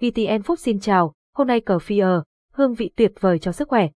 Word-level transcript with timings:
VTN 0.00 0.40
Food 0.42 0.56
xin 0.56 0.80
chào, 0.80 1.12
hôm 1.34 1.46
nay 1.46 1.60
cờ 1.60 1.78
phi 1.78 1.98
ờ, 1.98 2.22
hương 2.52 2.74
vị 2.74 2.90
tuyệt 2.96 3.12
vời 3.20 3.38
cho 3.38 3.52
sức 3.52 3.68
khỏe. 3.68 3.88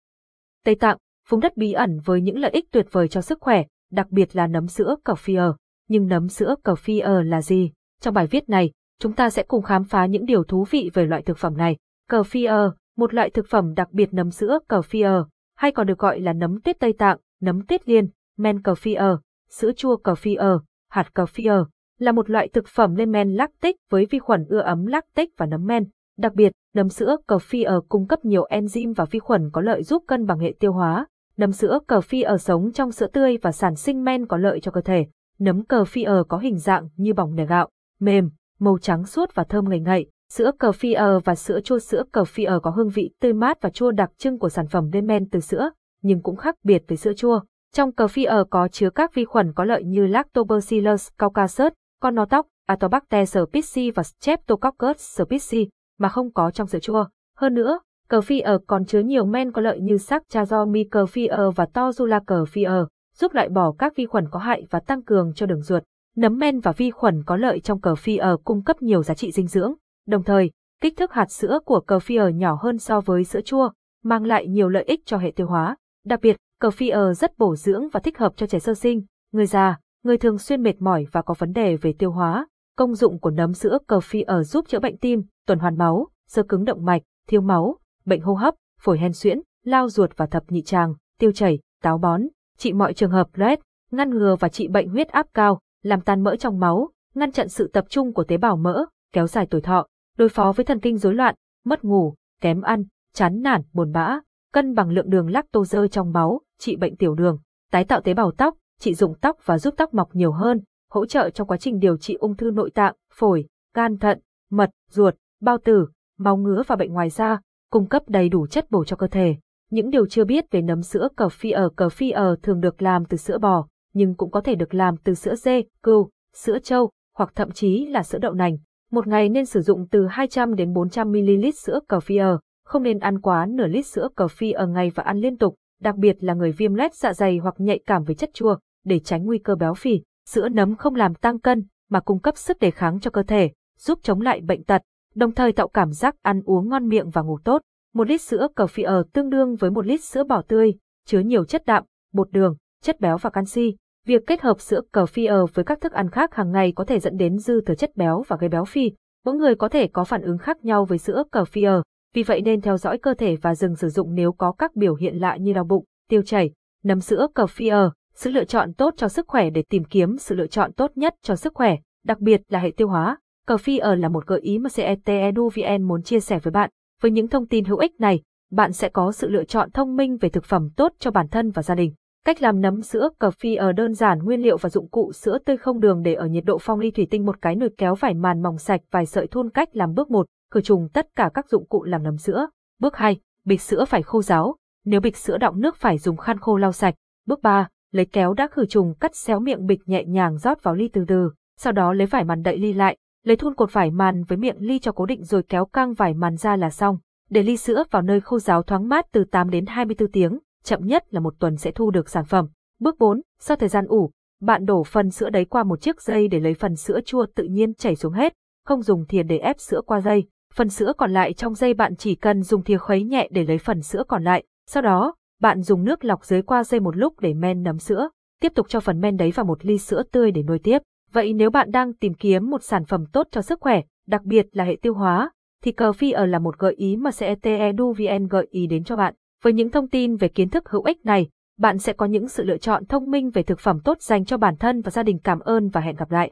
Tây 0.65 0.75
Tạng, 0.75 0.97
vùng 1.29 1.41
đất 1.41 1.57
bí 1.57 1.73
ẩn 1.73 2.01
với 2.05 2.21
những 2.21 2.39
lợi 2.39 2.51
ích 2.51 2.71
tuyệt 2.71 2.87
vời 2.91 3.09
cho 3.09 3.21
sức 3.21 3.39
khỏe, 3.41 3.65
đặc 3.91 4.11
biệt 4.11 4.37
là 4.37 4.47
nấm 4.47 4.69
sữa 4.69 4.97
cờ 5.05 5.15
phi 5.15 5.35
ờ. 5.35 5.57
Nhưng 5.89 6.07
nấm 6.07 6.29
sữa 6.29 6.55
cờ 6.63 6.75
phi 6.75 6.99
ờ 6.99 7.23
là 7.23 7.43
gì? 7.43 7.73
Trong 8.01 8.15
bài 8.15 8.27
viết 8.27 8.49
này, 8.49 8.71
chúng 9.01 9.13
ta 9.13 9.31
sẽ 9.31 9.43
cùng 9.43 9.63
khám 9.63 9.85
phá 9.85 10.07
những 10.07 10.27
điều 10.27 10.45
thú 10.45 10.65
vị 10.71 10.91
về 10.95 11.05
loại 11.05 11.23
thực 11.23 11.39
phẩm 11.39 11.57
này. 11.57 11.77
Cờ 12.09 12.23
phi 12.23 12.45
ờ, 12.45 12.75
một 12.97 13.15
loại 13.15 13.31
thực 13.31 13.47
phẩm 13.49 13.75
đặc 13.75 13.89
biệt 13.93 14.15
nấm 14.15 14.31
sữa 14.31 14.59
cờ 14.69 14.83
phi 14.83 15.01
ờ, 15.01 15.27
hay 15.57 15.73
còn 15.73 15.87
được 15.87 15.99
gọi 15.99 16.21
là 16.21 16.33
nấm 16.33 16.61
tuyết 16.61 16.79
Tây 16.79 16.93
Tạng, 16.93 17.19
nấm 17.41 17.67
tuyết 17.67 17.89
liên, 17.89 18.09
men 18.37 18.63
cờ 18.63 18.75
phi 18.75 18.95
ờ, 18.95 19.21
sữa 19.51 19.73
chua 19.77 19.97
cờ 19.97 20.15
phi 20.15 20.35
ờ, 20.35 20.61
hạt 20.89 21.15
cờ 21.15 21.27
phi 21.27 21.45
ờ, 21.45 21.67
là 21.99 22.13
một 22.13 22.31
loại 22.31 22.49
thực 22.49 22.69
phẩm 22.69 22.95
lên 22.95 23.13
men 23.13 23.35
lactic 23.35 23.77
với 23.91 24.07
vi 24.11 24.19
khuẩn 24.19 24.45
ưa 24.49 24.61
ấm 24.61 24.87
lactic 24.87 25.31
và 25.37 25.47
nấm 25.47 25.67
men. 25.67 25.85
Đặc 26.19 26.35
biệt, 26.35 26.53
nấm 26.75 26.89
sữa 26.89 27.17
cờ 27.27 27.39
phi 27.39 27.63
ở 27.63 27.81
cung 27.89 28.07
cấp 28.07 28.25
nhiều 28.25 28.47
enzyme 28.51 28.95
và 28.95 29.05
vi 29.05 29.19
khuẩn 29.19 29.51
có 29.53 29.61
lợi 29.61 29.83
giúp 29.83 30.05
cân 30.07 30.27
bằng 30.27 30.39
hệ 30.39 30.55
tiêu 30.61 30.73
hóa. 30.73 31.07
Nấm 31.37 31.53
sữa 31.53 31.79
cờ 31.87 32.01
phi 32.01 32.23
ở 32.23 32.39
sống 32.39 32.73
trong 32.73 32.93
sữa 32.93 33.07
tươi 33.07 33.39
và 33.43 33.53
sản 33.53 33.77
sinh 33.77 34.05
men 34.05 34.27
có 34.27 34.37
lợi 34.37 34.61
cho 34.61 34.71
cơ 34.71 34.81
thể. 34.81 35.07
Nấm 35.39 35.65
cờ 35.65 35.85
phi 35.85 36.03
ở 36.03 36.25
có 36.25 36.39
hình 36.39 36.59
dạng 36.59 36.89
như 36.97 37.15
bỏng 37.15 37.35
nẻ 37.35 37.47
gạo, 37.47 37.69
mềm, 38.01 38.31
màu 38.59 38.79
trắng 38.79 39.05
suốt 39.05 39.35
và 39.35 39.45
thơm 39.45 39.69
ngậy 39.69 39.81
ngậy. 39.81 40.07
Sữa 40.33 40.51
cờ 40.59 40.73
phi 40.73 40.93
ở 40.93 41.21
và 41.21 41.35
sữa 41.35 41.61
chua 41.61 41.79
sữa 41.79 42.03
cờ 42.13 42.25
phi 42.25 42.45
ở 42.45 42.61
có 42.61 42.71
hương 42.71 42.89
vị 42.89 43.11
tươi 43.21 43.33
mát 43.33 43.63
và 43.63 43.71
chua 43.71 43.91
đặc 43.91 44.11
trưng 44.19 44.39
của 44.39 44.49
sản 44.49 44.67
phẩm 44.69 44.91
lên 44.93 45.07
men 45.07 45.29
từ 45.31 45.41
sữa, 45.41 45.71
nhưng 46.03 46.23
cũng 46.23 46.37
khác 46.37 46.57
biệt 46.65 46.83
với 46.89 46.97
sữa 46.97 47.13
chua. 47.13 47.41
Trong 47.75 47.93
cờ 47.93 48.09
phi 48.09 48.25
ở 48.25 48.45
có 48.51 48.69
chứa 48.69 48.91
các 48.91 49.15
vi 49.15 49.25
khuẩn 49.25 49.53
có 49.53 49.65
lợi 49.65 49.85
như 49.85 50.07
Lactobacillus 50.07 51.09
caucasus, 51.19 51.73
con 52.03 52.15
nó 52.15 52.25
tóc, 52.25 52.47
Atobacter 52.67 53.29
species 53.29 53.95
và 53.95 54.03
Streptococcus 54.03 54.97
species 54.99 55.69
mà 55.99 56.09
không 56.09 56.33
có 56.33 56.51
trong 56.51 56.67
sữa 56.67 56.79
chua. 56.79 57.07
Hơn 57.37 57.55
nữa, 57.55 57.81
cờ 58.09 58.21
phi 58.21 58.41
ở 58.41 58.59
còn 58.67 58.85
chứa 58.85 59.01
nhiều 59.01 59.25
men 59.25 59.53
có 59.53 59.63
lợi 59.63 59.81
như 59.81 59.99
Saccharomyces 59.99 60.91
cờ 60.91 61.07
phi 61.07 61.27
ở 61.27 61.51
và 61.51 61.67
Tozula 61.75 62.21
cờ 62.27 62.45
phi 62.45 62.63
ở, 62.63 62.89
giúp 63.17 63.33
loại 63.35 63.49
bỏ 63.49 63.73
các 63.79 63.97
vi 63.97 64.07
khuẩn 64.07 64.29
có 64.31 64.39
hại 64.39 64.67
và 64.71 64.81
tăng 64.81 65.03
cường 65.03 65.33
cho 65.35 65.47
đường 65.47 65.63
ruột. 65.63 65.83
Nấm 66.17 66.39
men 66.39 66.61
và 66.61 66.73
vi 66.73 66.91
khuẩn 66.91 67.23
có 67.27 67.37
lợi 67.37 67.61
trong 67.61 67.81
cờ 67.81 67.95
phi 67.95 68.17
ở 68.17 68.37
cung 68.45 68.65
cấp 68.65 68.83
nhiều 68.83 69.03
giá 69.03 69.15
trị 69.15 69.33
dinh 69.33 69.47
dưỡng. 69.47 69.75
Đồng 70.07 70.23
thời, 70.23 70.51
kích 70.81 70.97
thước 70.97 71.13
hạt 71.13 71.31
sữa 71.31 71.59
của 71.65 71.81
cờ 71.81 71.99
phi 71.99 72.17
ở 72.17 72.29
nhỏ 72.29 72.59
hơn 72.63 72.79
so 72.79 73.01
với 73.01 73.25
sữa 73.25 73.41
chua, 73.41 73.71
mang 74.03 74.25
lại 74.25 74.47
nhiều 74.47 74.69
lợi 74.69 74.83
ích 74.83 75.01
cho 75.07 75.19
hệ 75.19 75.31
tiêu 75.31 75.47
hóa. 75.47 75.77
Đặc 76.05 76.21
biệt, 76.23 76.37
cờ 76.61 76.71
phi 76.71 76.89
ở 76.89 77.15
rất 77.15 77.39
bổ 77.39 77.57
dưỡng 77.57 77.89
và 77.89 78.01
thích 78.01 78.19
hợp 78.19 78.33
cho 78.37 78.47
trẻ 78.47 78.59
sơ 78.59 78.75
sinh, 78.75 79.03
người 79.33 79.47
già, 79.47 79.79
người 80.03 80.19
thường 80.19 80.39
xuyên 80.39 80.63
mệt 80.63 80.83
mỏi 80.83 81.07
và 81.13 81.23
có 81.23 81.35
vấn 81.39 81.53
đề 81.53 81.77
về 81.77 81.93
tiêu 81.99 82.11
hóa. 82.11 82.47
Công 82.77 82.95
dụng 82.95 83.19
của 83.19 83.31
nấm 83.31 83.55
sữa 83.55 83.79
cờ 83.87 84.01
phi 84.01 84.23
ở 84.23 84.43
giúp 84.43 84.69
chữa 84.69 84.81
bệnh 84.81 84.99
tim, 84.99 85.23
tuần 85.47 85.59
hoàn 85.59 85.79
máu, 85.79 86.09
sơ 86.29 86.43
cứng 86.43 86.65
động 86.65 86.85
mạch, 86.85 87.03
thiếu 87.29 87.41
máu, 87.41 87.79
bệnh 88.05 88.21
hô 88.21 88.35
hấp, 88.35 88.55
phổi 88.81 88.99
hen 88.99 89.13
suyễn, 89.13 89.41
lao 89.65 89.89
ruột 89.89 90.17
và 90.17 90.27
thập 90.27 90.53
nhị 90.53 90.63
tràng, 90.63 90.95
tiêu 91.19 91.33
chảy, 91.33 91.59
táo 91.83 91.99
bón, 91.99 92.23
trị 92.59 92.73
mọi 92.73 92.95
trường 92.95 93.11
hợp 93.11 93.29
loét, 93.35 93.61
ngăn 93.91 94.11
ngừa 94.11 94.37
và 94.41 94.49
trị 94.49 94.69
bệnh 94.69 94.89
huyết 94.89 95.09
áp 95.09 95.27
cao, 95.35 95.61
làm 95.83 96.01
tan 96.01 96.21
mỡ 96.23 96.37
trong 96.37 96.59
máu, 96.59 96.91
ngăn 97.15 97.33
chặn 97.33 97.49
sự 97.49 97.71
tập 97.73 97.85
trung 97.89 98.13
của 98.13 98.25
tế 98.25 98.37
bào 98.37 98.57
mỡ, 98.57 98.85
kéo 99.13 99.27
dài 99.27 99.47
tuổi 99.51 99.61
thọ, 99.61 99.87
đối 100.19 100.29
phó 100.29 100.53
với 100.53 100.65
thần 100.65 100.81
kinh 100.81 100.99
rối 100.99 101.15
loạn, 101.15 101.35
mất 101.65 101.85
ngủ, 101.85 102.15
kém 102.41 102.63
ăn, 102.63 102.85
chán 103.15 103.43
nản, 103.43 103.63
buồn 103.73 103.93
bã, 103.93 104.19
cân 104.53 104.75
bằng 104.75 104.91
lượng 104.91 105.11
đường 105.11 105.31
lactose 105.31 105.89
trong 105.91 106.13
máu, 106.13 106.41
trị 106.59 106.77
bệnh 106.77 106.97
tiểu 106.97 107.15
đường, 107.15 107.39
tái 107.71 107.85
tạo 107.85 108.01
tế 108.01 108.15
bào 108.15 108.31
tóc, 108.31 108.55
trị 108.83 108.95
dùng 108.95 109.15
tóc 109.21 109.37
và 109.45 109.59
giúp 109.59 109.75
tóc 109.77 109.95
mọc 109.95 110.09
nhiều 110.15 110.33
hơn, 110.33 110.61
hỗ 110.91 111.07
trợ 111.07 111.31
trong 111.31 111.47
quá 111.47 111.57
trình 111.57 111.79
điều 111.79 111.97
trị 111.97 112.15
ung 112.15 112.37
thư 112.37 112.51
nội 112.51 112.71
tạng, 112.71 112.95
phổi, 113.15 113.47
gan 113.75 113.99
thận, 113.99 114.19
mật, 114.51 114.71
ruột, 114.91 115.15
bao 115.41 115.59
tử, 115.65 115.87
máu 116.19 116.37
ngứa 116.37 116.63
và 116.67 116.77
bệnh 116.77 116.93
ngoài 116.93 117.11
da, 117.11 117.41
cung 117.71 117.87
cấp 117.87 118.03
đầy 118.09 118.29
đủ 118.29 118.47
chất 118.47 118.71
bổ 118.71 118.85
cho 118.85 118.97
cơ 118.97 119.07
thể. 119.07 119.37
Những 119.71 119.91
điều 119.91 120.07
chưa 120.07 120.25
biết 120.25 120.45
về 120.51 120.63
nấm 120.63 120.83
sữa 120.83 121.09
cờ 121.17 121.29
phi 121.29 121.51
ở 121.51 121.69
cờ 121.77 121.89
phi 121.89 122.11
ở 122.11 122.37
thường 122.43 122.61
được 122.61 122.83
làm 122.83 123.05
từ 123.05 123.17
sữa 123.17 123.39
bò, 123.39 123.67
nhưng 123.95 124.15
cũng 124.15 124.31
có 124.31 124.41
thể 124.41 124.55
được 124.55 124.75
làm 124.75 124.97
từ 124.97 125.15
sữa 125.15 125.35
dê, 125.35 125.63
cừu, 125.83 126.11
sữa 126.35 126.59
trâu, 126.59 126.91
hoặc 127.17 127.33
thậm 127.35 127.51
chí 127.51 127.87
là 127.87 128.03
sữa 128.03 128.19
đậu 128.19 128.33
nành. 128.33 128.57
Một 128.91 129.07
ngày 129.07 129.29
nên 129.29 129.47
sử 129.47 129.61
dụng 129.61 129.87
từ 129.91 130.07
200 130.07 130.55
đến 130.55 130.73
400 130.73 131.13
ml 131.13 131.51
sữa 131.55 131.81
cờ 131.89 132.01
phi 132.01 132.17
ở, 132.17 132.39
không 132.65 132.83
nên 132.83 132.99
ăn 132.99 133.21
quá 133.21 133.47
nửa 133.47 133.67
lít 133.67 133.87
sữa 133.87 134.09
cờ 134.17 134.29
phi 134.29 134.53
ở 134.53 134.67
ngày 134.67 134.93
và 134.95 135.03
ăn 135.03 135.19
liên 135.19 135.39
tục, 135.39 135.55
đặc 135.81 135.97
biệt 135.97 136.17
là 136.21 136.35
người 136.35 136.53
viêm 136.53 136.75
loét 136.75 136.95
dạ 136.95 137.13
dày 137.13 137.39
hoặc 137.39 137.55
nhạy 137.59 137.81
cảm 137.87 138.05
với 138.05 138.15
chất 138.15 138.31
chua, 138.35 138.57
để 138.85 138.99
tránh 138.99 139.25
nguy 139.25 139.39
cơ 139.39 139.55
béo 139.55 139.75
phì. 139.75 140.01
Sữa 140.29 140.49
nấm 140.49 140.77
không 140.77 140.95
làm 140.95 141.15
tăng 141.15 141.39
cân, 141.39 141.65
mà 141.91 142.01
cung 142.01 142.19
cấp 142.21 142.37
sức 142.37 142.59
đề 142.59 142.71
kháng 142.71 143.01
cho 143.01 143.11
cơ 143.11 143.23
thể, 143.23 143.51
giúp 143.79 143.99
chống 144.03 144.21
lại 144.21 144.41
bệnh 144.41 144.65
tật, 144.65 144.83
đồng 145.15 145.33
thời 145.33 145.53
tạo 145.53 145.69
cảm 145.69 145.93
giác 145.93 146.17
ăn 146.23 146.43
uống 146.45 146.69
ngon 146.69 146.89
miệng 146.89 147.11
và 147.11 147.23
ngủ 147.23 147.39
tốt. 147.45 147.63
Một 147.95 148.09
lít 148.09 148.21
sữa 148.21 148.49
cờ 148.55 148.67
phi 148.67 148.83
ở 148.83 149.05
tương 149.13 149.31
đương 149.31 149.57
với 149.57 149.71
một 149.71 149.87
lít 149.87 150.05
sữa 150.05 150.25
bò 150.25 150.43
tươi, 150.49 150.75
chứa 151.07 151.21
nhiều 151.21 151.45
chất 151.45 151.67
đạm, 151.67 151.85
bột 152.13 152.31
đường, 152.31 152.57
chất 152.83 153.01
béo 153.01 153.19
và 153.19 153.31
canxi. 153.31 153.77
Việc 154.07 154.23
kết 154.27 154.41
hợp 154.41 154.61
sữa 154.61 154.81
cờ 154.93 155.07
phi 155.07 155.25
ở 155.25 155.47
với 155.47 155.65
các 155.65 155.81
thức 155.81 155.93
ăn 155.93 156.11
khác 156.11 156.35
hàng 156.35 156.53
ngày 156.53 156.73
có 156.73 156.85
thể 156.85 157.01
dẫn 157.01 157.17
đến 157.17 157.39
dư 157.39 157.61
thừa 157.61 157.75
chất 157.75 157.97
béo 157.97 158.23
và 158.29 158.37
gây 158.41 158.49
béo 158.49 158.65
phì. 158.65 158.93
Mỗi 159.25 159.35
người 159.35 159.55
có 159.55 159.69
thể 159.69 159.87
có 159.87 160.05
phản 160.05 160.23
ứng 160.23 160.39
khác 160.39 160.65
nhau 160.65 160.85
với 160.85 160.99
sữa 160.99 161.23
cờ 161.31 161.45
phi 161.45 161.63
ở, 161.63 161.83
vì 162.15 162.23
vậy 162.23 162.43
nên 162.43 162.61
theo 162.61 162.77
dõi 162.77 162.99
cơ 162.99 163.15
thể 163.15 163.37
và 163.37 163.55
dừng 163.55 163.77
sử 163.77 163.89
dụng 163.89 164.15
nếu 164.15 164.33
có 164.33 164.53
các 164.53 164.77
biểu 164.77 164.95
hiện 164.95 165.17
lạ 165.17 165.37
như 165.37 165.53
đau 165.53 165.65
bụng, 165.65 165.85
tiêu 166.09 166.23
chảy. 166.23 166.51
Nấm 166.85 167.01
sữa 167.01 167.27
cờ 167.35 167.47
phi 167.47 167.69
ở, 167.69 167.93
sự 168.23 168.31
lựa 168.31 168.45
chọn 168.45 168.73
tốt 168.73 168.95
cho 168.97 169.09
sức 169.09 169.29
khỏe 169.29 169.51
để 169.51 169.63
tìm 169.69 169.85
kiếm 169.85 170.19
sự 170.19 170.35
lựa 170.35 170.47
chọn 170.47 170.73
tốt 170.73 170.91
nhất 170.95 171.15
cho 171.23 171.37
sức 171.37 171.55
khỏe, 171.55 171.77
đặc 172.05 172.21
biệt 172.21 172.43
là 172.49 172.59
hệ 172.59 172.71
tiêu 172.77 172.89
hóa. 172.89 173.19
Cờ 173.47 173.57
phi 173.57 173.79
ở 173.79 173.95
là 173.95 174.09
một 174.09 174.27
gợi 174.27 174.41
ý 174.41 174.59
mà 174.59 174.71
CETEDUVN 174.75 175.83
muốn 175.83 176.03
chia 176.03 176.21
sẻ 176.21 176.39
với 176.39 176.51
bạn. 176.51 176.71
Với 177.03 177.11
những 177.11 177.29
thông 177.29 177.47
tin 177.47 177.65
hữu 177.65 177.79
ích 177.79 178.01
này, 178.01 178.23
bạn 178.51 178.73
sẽ 178.73 178.89
có 178.89 179.13
sự 179.13 179.29
lựa 179.29 179.45
chọn 179.45 179.71
thông 179.71 179.97
minh 179.97 180.17
về 180.17 180.29
thực 180.29 180.45
phẩm 180.45 180.69
tốt 180.77 180.93
cho 180.99 181.11
bản 181.11 181.29
thân 181.29 181.51
và 181.51 181.63
gia 181.63 181.75
đình. 181.75 181.93
Cách 182.25 182.43
làm 182.43 182.61
nấm 182.61 182.83
sữa 182.83 183.09
cà 183.21 183.31
phi 183.31 183.55
ở 183.55 183.73
đơn 183.73 183.95
giản 183.95 184.19
nguyên 184.19 184.43
liệu 184.43 184.57
và 184.57 184.69
dụng 184.69 184.89
cụ 184.89 185.13
sữa 185.13 185.39
tươi 185.45 185.57
không 185.57 185.81
đường 185.81 186.03
để 186.03 186.15
ở 186.15 186.27
nhiệt 186.27 186.45
độ 186.45 186.59
phong 186.61 186.81
ly 186.81 186.91
thủy 186.91 187.07
tinh 187.11 187.27
một 187.27 187.43
cái 187.43 187.57
nồi 187.57 187.71
kéo 187.79 187.95
vải 187.95 188.15
màn 188.15 188.43
mỏng 188.43 188.59
sạch 188.59 188.81
vài 188.91 189.07
sợi 189.07 189.27
thun 189.27 189.51
cách 189.51 189.69
làm 189.73 189.95
bước 189.95 190.11
1, 190.11 190.27
khử 190.51 190.61
trùng 190.61 190.89
tất 190.93 191.09
cả 191.17 191.31
các 191.35 191.49
dụng 191.49 191.67
cụ 191.67 191.85
làm 191.85 192.03
nấm 192.03 192.17
sữa. 192.17 192.47
Bước 192.81 192.97
2, 192.97 193.21
bịch 193.45 193.61
sữa 193.61 193.85
phải 193.85 194.03
khô 194.03 194.23
ráo, 194.23 194.57
nếu 194.85 195.01
bịch 195.01 195.17
sữa 195.17 195.39
đọng 195.39 195.61
nước 195.61 195.77
phải 195.77 195.99
dùng 195.99 196.17
khăn 196.17 196.39
khô 196.39 196.57
lau 196.57 196.73
sạch. 196.73 196.95
Bước 197.27 197.43
3, 197.43 197.69
lấy 197.93 198.05
kéo 198.05 198.35
đã 198.35 198.49
khử 198.51 198.67
trùng 198.67 198.95
cắt 199.01 199.17
xéo 199.17 199.41
miệng 199.41 199.67
bịch 199.67 199.81
nhẹ 199.87 200.05
nhàng 200.05 200.39
rót 200.39 200.63
vào 200.63 200.75
ly 200.75 200.89
từ 200.89 201.05
từ, 201.09 201.31
sau 201.59 201.73
đó 201.73 201.93
lấy 201.93 202.07
vải 202.07 202.25
màn 202.25 202.43
đậy 202.43 202.59
ly 202.59 202.73
lại, 202.73 202.97
lấy 203.25 203.37
thun 203.37 203.55
cột 203.55 203.73
vải 203.73 203.91
màn 203.91 204.25
với 204.25 204.39
miệng 204.39 204.57
ly 204.59 204.79
cho 204.79 204.93
cố 204.93 205.07
định 205.07 205.25
rồi 205.25 205.43
kéo 205.43 205.65
căng 205.65 205.95
vải 205.95 206.15
màn 206.15 206.37
ra 206.37 206.57
là 206.57 206.71
xong. 206.71 206.99
Để 207.31 207.43
ly 207.43 207.57
sữa 207.57 207.85
vào 207.91 208.03
nơi 208.03 208.21
khô 208.21 208.39
ráo 208.39 208.63
thoáng 208.63 208.89
mát 208.89 209.07
từ 209.13 209.25
8 209.25 209.51
đến 209.51 209.67
24 209.67 210.11
tiếng, 210.11 210.39
chậm 210.65 210.87
nhất 210.87 211.05
là 211.11 211.21
một 211.21 211.35
tuần 211.39 211.57
sẽ 211.57 211.71
thu 211.71 211.91
được 211.91 212.09
sản 212.09 212.25
phẩm. 212.25 212.49
Bước 212.81 212.99
4, 212.99 213.21
sau 213.41 213.57
thời 213.57 213.69
gian 213.69 213.87
ủ, 213.87 214.11
bạn 214.41 214.65
đổ 214.65 214.85
phần 214.85 215.11
sữa 215.11 215.31
đấy 215.31 215.45
qua 215.45 215.63
một 215.63 215.81
chiếc 215.81 216.03
dây 216.03 216.29
để 216.29 216.41
lấy 216.41 216.55
phần 216.55 216.77
sữa 216.77 217.01
chua 217.05 217.27
tự 217.35 217.45
nhiên 217.45 217.75
chảy 217.75 217.97
xuống 217.97 218.13
hết, 218.13 218.33
không 218.67 218.83
dùng 218.83 219.07
thìa 219.07 219.23
để 219.23 219.39
ép 219.39 219.61
sữa 219.61 219.81
qua 219.87 220.01
dây. 220.01 220.25
Phần 220.55 220.69
sữa 220.69 220.93
còn 220.99 221.13
lại 221.13 221.33
trong 221.33 221.55
dây 221.55 221.75
bạn 221.75 221.97
chỉ 221.97 222.15
cần 222.15 222.43
dùng 222.43 222.63
thìa 222.63 222.79
khuấy 222.79 223.05
nhẹ 223.05 223.29
để 223.31 223.45
lấy 223.45 223.59
phần 223.59 223.83
sữa 223.83 224.03
còn 224.09 224.25
lại. 224.25 224.45
Sau 224.67 224.83
đó, 224.83 225.15
bạn 225.43 225.63
dùng 225.63 225.85
nước 225.85 226.05
lọc 226.05 226.25
dưới 226.25 226.43
qua 226.43 226.65
dây 226.65 226.81
một 226.81 226.97
lúc 226.97 227.21
để 227.21 227.35
men 227.35 227.63
nấm 227.63 227.79
sữa. 227.79 228.09
Tiếp 228.41 228.53
tục 228.55 228.67
cho 228.69 228.81
phần 228.81 229.01
men 229.01 229.17
đấy 229.17 229.31
vào 229.31 229.47
một 229.47 229.65
ly 229.65 229.79
sữa 229.79 230.03
tươi 230.13 230.31
để 230.31 230.43
nuôi 230.43 230.59
tiếp. 230.59 230.79
Vậy 231.13 231.33
nếu 231.33 231.51
bạn 231.51 231.71
đang 231.71 231.95
tìm 231.95 232.15
kiếm 232.15 232.51
một 232.51 232.63
sản 232.63 232.85
phẩm 232.85 233.05
tốt 233.13 233.29
cho 233.31 233.43
sức 233.43 233.61
khỏe, 233.61 233.81
đặc 234.07 234.23
biệt 234.23 234.47
là 234.53 234.65
hệ 234.65 234.77
tiêu 234.83 234.95
hóa, 234.95 235.31
thì 235.63 235.73
cờ 235.73 235.93
phi 235.93 236.11
ở 236.11 236.27
là 236.27 236.39
một 236.39 236.59
gợi 236.59 236.75
ý 236.75 236.97
mà 236.97 237.11
CETEDUVN 237.19 238.27
gợi 238.31 238.47
ý 238.51 238.67
đến 238.67 238.85
cho 238.85 238.97
bạn. 238.97 239.15
Với 239.45 239.53
những 239.53 239.71
thông 239.71 239.89
tin 239.89 240.17
về 240.17 240.29
kiến 240.29 240.49
thức 240.49 240.69
hữu 240.69 240.83
ích 240.83 241.05
này, 241.05 241.29
bạn 241.59 241.79
sẽ 241.79 241.93
có 241.93 242.07
những 242.07 242.29
sự 242.29 242.45
lựa 242.45 242.59
chọn 242.59 242.87
thông 242.87 243.11
minh 243.11 243.31
về 243.31 243.43
thực 243.43 243.61
phẩm 243.61 243.81
tốt 243.85 244.03
dành 244.03 244.25
cho 244.25 244.37
bản 244.37 244.57
thân 244.57 244.81
và 244.81 244.91
gia 244.91 245.03
đình. 245.03 245.19
Cảm 245.19 245.41
ơn 245.41 245.69
và 245.69 245.81
hẹn 245.81 245.97
gặp 245.97 246.11
lại. 246.11 246.31